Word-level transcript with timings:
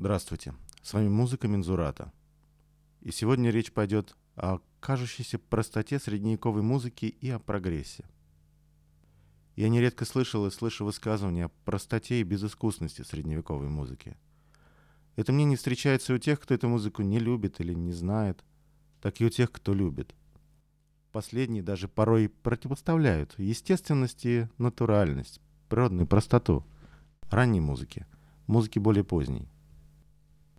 Здравствуйте, 0.00 0.54
с 0.80 0.94
вами 0.94 1.10
музыка 1.10 1.46
Мензурата. 1.46 2.10
И 3.02 3.10
сегодня 3.10 3.50
речь 3.50 3.70
пойдет 3.70 4.16
о 4.34 4.60
кажущейся 4.80 5.38
простоте 5.38 5.98
средневековой 5.98 6.62
музыки 6.62 7.04
и 7.04 7.28
о 7.28 7.38
прогрессе. 7.38 8.06
Я 9.56 9.68
нередко 9.68 10.06
слышал 10.06 10.46
и 10.46 10.50
слышу 10.50 10.86
высказывания 10.86 11.44
о 11.44 11.52
простоте 11.66 12.18
и 12.18 12.22
безыскусности 12.22 13.02
средневековой 13.02 13.68
музыки. 13.68 14.16
Это 15.16 15.34
мне 15.34 15.44
не 15.44 15.56
встречается 15.56 16.14
у 16.14 16.18
тех, 16.18 16.40
кто 16.40 16.54
эту 16.54 16.66
музыку 16.66 17.02
не 17.02 17.18
любит 17.18 17.60
или 17.60 17.74
не 17.74 17.92
знает, 17.92 18.42
так 19.02 19.20
и 19.20 19.26
у 19.26 19.28
тех, 19.28 19.52
кто 19.52 19.74
любит. 19.74 20.14
Последние 21.12 21.62
даже 21.62 21.88
порой 21.88 22.30
противоставляют 22.30 23.38
естественность 23.38 24.24
и 24.24 24.48
натуральность, 24.56 25.42
природную 25.68 26.06
простоту 26.06 26.64
ранней 27.30 27.60
музыки, 27.60 28.06
музыки 28.46 28.78
более 28.78 29.04
поздней. 29.04 29.46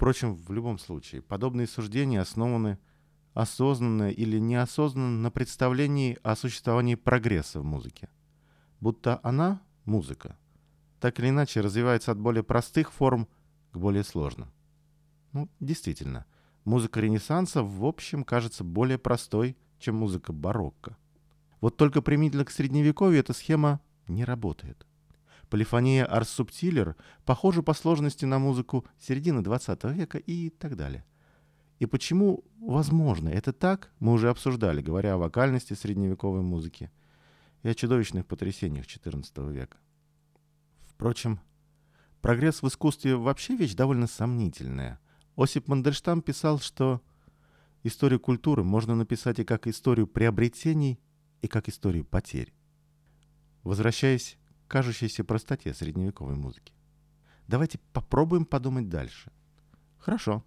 Впрочем, 0.01 0.33
в 0.33 0.51
любом 0.51 0.79
случае, 0.79 1.21
подобные 1.21 1.67
суждения 1.67 2.21
основаны 2.21 2.79
осознанно 3.35 4.09
или 4.09 4.39
неосознанно 4.39 5.21
на 5.21 5.29
представлении 5.29 6.17
о 6.23 6.35
существовании 6.35 6.95
прогресса 6.95 7.59
в 7.59 7.63
музыке. 7.63 8.09
Будто 8.79 9.19
она, 9.21 9.61
музыка, 9.85 10.39
так 10.99 11.19
или 11.19 11.29
иначе 11.29 11.61
развивается 11.61 12.11
от 12.11 12.17
более 12.17 12.41
простых 12.41 12.91
форм 12.91 13.27
к 13.73 13.77
более 13.77 14.03
сложным. 14.03 14.51
Ну, 15.33 15.49
действительно, 15.59 16.25
музыка 16.65 16.99
Ренессанса 16.99 17.61
в 17.61 17.85
общем 17.85 18.23
кажется 18.23 18.63
более 18.63 18.97
простой, 18.97 19.55
чем 19.77 19.97
музыка 19.97 20.33
барокко. 20.33 20.97
Вот 21.59 21.77
только 21.77 22.01
применительно 22.01 22.43
к 22.43 22.49
Средневековью 22.49 23.19
эта 23.19 23.33
схема 23.33 23.79
не 24.07 24.25
работает. 24.25 24.87
Полифония 25.51 26.05
Арс 26.05 26.29
Субтилер 26.29 26.95
похожа 27.25 27.61
по 27.61 27.73
сложности 27.73 28.23
на 28.23 28.39
музыку 28.39 28.85
середины 28.97 29.43
20 29.43 29.83
века 29.83 30.17
и 30.17 30.49
так 30.49 30.77
далее. 30.77 31.05
И 31.77 31.85
почему 31.85 32.45
возможно 32.61 33.27
это 33.27 33.51
так, 33.51 33.91
мы 33.99 34.13
уже 34.13 34.29
обсуждали, 34.29 34.81
говоря 34.81 35.15
о 35.15 35.17
вокальности 35.17 35.73
средневековой 35.73 36.41
музыки 36.41 36.89
и 37.63 37.67
о 37.67 37.75
чудовищных 37.75 38.25
потрясениях 38.25 38.85
XIV 38.85 39.51
века. 39.51 39.77
Впрочем, 40.85 41.41
прогресс 42.21 42.61
в 42.61 42.67
искусстве 42.69 43.17
вообще 43.17 43.57
вещь 43.57 43.73
довольно 43.73 44.07
сомнительная. 44.07 45.01
Осип 45.35 45.67
Мандельштам 45.67 46.21
писал, 46.21 46.59
что 46.59 47.01
историю 47.83 48.21
культуры 48.21 48.63
можно 48.63 48.95
написать 48.95 49.39
и 49.39 49.43
как 49.43 49.67
историю 49.67 50.07
приобретений, 50.07 51.01
и 51.41 51.49
как 51.49 51.67
историю 51.67 52.05
потерь. 52.05 52.53
Возвращаясь 53.63 54.37
кажущейся 54.71 55.25
простоте 55.25 55.73
средневековой 55.73 56.35
музыки. 56.35 56.71
Давайте 57.45 57.77
попробуем 57.91 58.45
подумать 58.45 58.87
дальше. 58.87 59.29
Хорошо. 59.99 60.45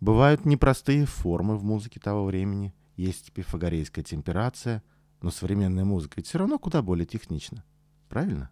Бывают 0.00 0.46
непростые 0.46 1.04
формы 1.04 1.58
в 1.58 1.62
музыке 1.62 2.00
того 2.00 2.24
времени, 2.24 2.72
есть 2.96 3.30
пифагорейская 3.30 4.02
темперация, 4.02 4.82
но 5.20 5.30
современная 5.30 5.84
музыка 5.84 6.14
ведь 6.16 6.28
все 6.28 6.38
равно 6.38 6.58
куда 6.58 6.80
более 6.80 7.04
технична. 7.04 7.62
Правильно? 8.08 8.50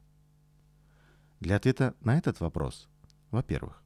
Для 1.41 1.57
ответа 1.57 1.95
на 2.03 2.19
этот 2.19 2.41
вопрос, 2.41 2.87
во-первых, 3.31 3.83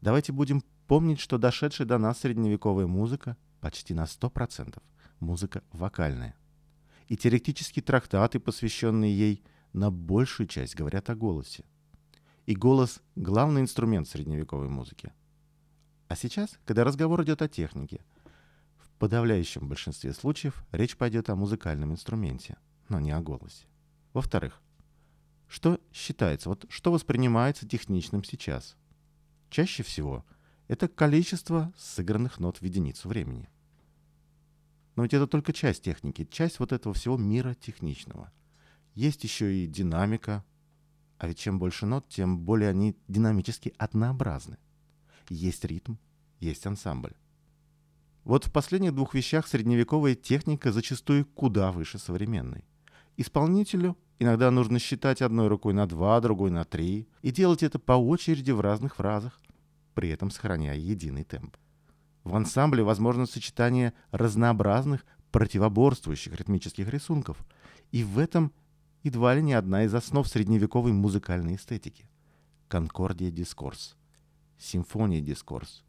давайте 0.00 0.32
будем 0.32 0.62
помнить, 0.86 1.20
что 1.20 1.36
дошедшая 1.36 1.86
до 1.86 1.98
нас 1.98 2.20
средневековая 2.20 2.86
музыка 2.86 3.36
почти 3.60 3.92
на 3.92 4.04
100% 4.04 4.82
музыка 5.20 5.62
вокальная. 5.72 6.34
И 7.08 7.16
теоретические 7.18 7.82
трактаты, 7.82 8.40
посвященные 8.40 9.14
ей– 9.14 9.44
на 9.76 9.90
большую 9.90 10.46
часть 10.46 10.74
говорят 10.74 11.10
о 11.10 11.14
голосе. 11.14 11.64
И 12.46 12.54
голос— 12.54 13.02
главный 13.14 13.60
инструмент 13.60 14.08
средневековой 14.08 14.68
музыки. 14.68 15.12
А 16.08 16.16
сейчас, 16.16 16.58
когда 16.64 16.82
разговор 16.82 17.22
идет 17.22 17.42
о 17.42 17.48
технике, 17.48 18.02
в 18.78 18.88
подавляющем 18.98 19.68
большинстве 19.68 20.14
случаев 20.14 20.64
речь 20.72 20.96
пойдет 20.96 21.28
о 21.28 21.36
музыкальном 21.36 21.92
инструменте, 21.92 22.56
но 22.88 23.00
не 23.00 23.10
о 23.10 23.20
голосе. 23.20 23.66
Во-вторых, 24.14 24.62
что 25.46 25.78
считается, 25.92 26.48
вот 26.48 26.64
что 26.70 26.90
воспринимается 26.90 27.68
техничным 27.68 28.24
сейчас? 28.24 28.76
Чаще 29.50 29.82
всего 29.82 30.24
это 30.68 30.88
количество 30.88 31.72
сыгранных 31.76 32.38
нот 32.38 32.58
в 32.58 32.62
единицу 32.62 33.10
времени. 33.10 33.50
Но 34.94 35.02
ведь 35.02 35.12
это 35.12 35.26
только 35.26 35.52
часть 35.52 35.82
техники, 35.82 36.26
часть 36.30 36.60
вот 36.60 36.72
этого 36.72 36.94
всего 36.94 37.18
мира 37.18 37.52
техничного— 37.52 38.32
есть 38.96 39.22
еще 39.22 39.54
и 39.54 39.66
динамика. 39.66 40.44
А 41.18 41.28
ведь 41.28 41.38
чем 41.38 41.58
больше 41.58 41.86
нот, 41.86 42.08
тем 42.08 42.38
более 42.38 42.70
они 42.70 42.96
динамически 43.08 43.72
однообразны. 43.78 44.58
Есть 45.28 45.64
ритм, 45.64 45.94
есть 46.40 46.66
ансамбль. 46.66 47.14
Вот 48.24 48.46
в 48.46 48.52
последних 48.52 48.94
двух 48.94 49.14
вещах 49.14 49.46
средневековая 49.46 50.14
техника 50.14 50.72
зачастую 50.72 51.26
куда 51.26 51.70
выше 51.70 51.98
современной. 51.98 52.64
Исполнителю 53.16 53.96
иногда 54.18 54.50
нужно 54.50 54.78
считать 54.78 55.22
одной 55.22 55.48
рукой 55.48 55.74
на 55.74 55.86
два, 55.86 56.20
другой 56.20 56.50
на 56.50 56.64
три, 56.64 57.08
и 57.22 57.30
делать 57.30 57.62
это 57.62 57.78
по 57.78 57.92
очереди 57.92 58.50
в 58.50 58.60
разных 58.60 58.96
фразах, 58.96 59.40
при 59.94 60.08
этом 60.08 60.30
сохраняя 60.30 60.76
единый 60.76 61.24
темп. 61.24 61.56
В 62.24 62.34
ансамбле 62.34 62.82
возможно 62.82 63.26
сочетание 63.26 63.92
разнообразных 64.10 65.06
противоборствующих 65.30 66.34
ритмических 66.34 66.88
рисунков, 66.88 67.38
и 67.92 68.02
в 68.02 68.18
этом 68.18 68.52
едва 69.06 69.36
ли 69.36 69.42
не 69.42 69.52
одна 69.52 69.84
из 69.84 69.94
основ 69.94 70.26
средневековой 70.26 70.92
музыкальной 70.92 71.54
эстетики. 71.54 72.08
Конкордия 72.66 73.30
дискорс, 73.30 73.96
симфония 74.58 75.20
дискорс, 75.20 75.84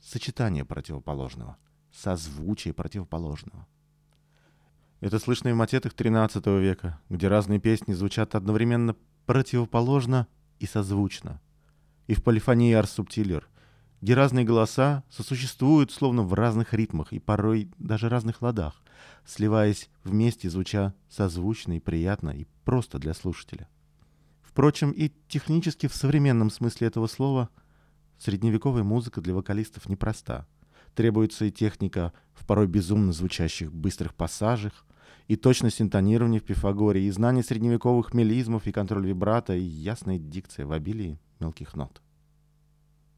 сочетание 0.00 0.64
противоположного, 0.64 1.56
созвучие 1.92 2.74
противоположного. 2.74 3.66
Это 5.00 5.18
слышно 5.18 5.48
и 5.48 5.52
в 5.52 5.56
матетах 5.56 5.94
XIII 5.94 6.60
века, 6.60 7.00
где 7.08 7.26
разные 7.26 7.58
песни 7.58 7.92
звучат 7.92 8.36
одновременно 8.36 8.94
противоположно 9.26 10.28
и 10.60 10.66
созвучно. 10.66 11.40
И 12.06 12.14
в 12.14 12.22
полифонии 12.22 12.72
Арс 12.72 12.92
Субтилер, 12.92 13.48
где 14.00 14.14
разные 14.14 14.44
голоса 14.44 15.04
сосуществуют 15.10 15.90
словно 15.90 16.22
в 16.22 16.32
разных 16.34 16.72
ритмах 16.72 17.12
и 17.12 17.18
порой 17.18 17.70
даже 17.78 18.08
разных 18.08 18.40
ладах, 18.42 18.82
сливаясь 19.26 19.90
вместе, 20.04 20.48
звуча 20.48 20.94
созвучно 21.08 21.76
и 21.76 21.80
приятно 21.80 22.30
и 22.30 22.46
просто 22.64 22.98
для 22.98 23.14
слушателя. 23.14 23.68
Впрочем, 24.42 24.90
и 24.90 25.12
технически 25.28 25.86
в 25.86 25.94
современном 25.94 26.50
смысле 26.50 26.88
этого 26.88 27.06
слова 27.06 27.50
средневековая 28.18 28.82
музыка 28.82 29.20
для 29.20 29.34
вокалистов 29.34 29.88
непроста. 29.88 30.46
Требуется 30.94 31.44
и 31.44 31.52
техника 31.52 32.12
в 32.32 32.46
порой 32.46 32.66
безумно 32.66 33.12
звучащих 33.12 33.72
быстрых 33.72 34.14
пассажах, 34.14 34.86
и 35.28 35.36
точность 35.36 35.80
интонирования 35.80 36.40
в 36.40 36.44
Пифагоре, 36.44 37.06
и 37.06 37.10
знание 37.10 37.44
средневековых 37.44 38.12
мелизмов, 38.12 38.66
и 38.66 38.72
контроль 38.72 39.06
вибрато, 39.06 39.54
и 39.54 39.62
ясная 39.62 40.18
дикция 40.18 40.66
в 40.66 40.72
обилии 40.72 41.20
мелких 41.38 41.74
нот. 41.74 42.02